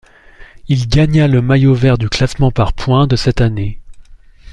[0.67, 3.79] Il gagna le maillot vert du classement par points de cette année.